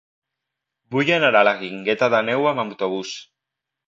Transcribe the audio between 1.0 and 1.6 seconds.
anar a la